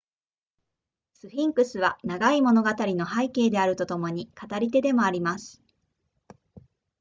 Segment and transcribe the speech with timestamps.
[1.13, 5.61] スフィンクスは長い物語の背景であるとともに語り手でもあります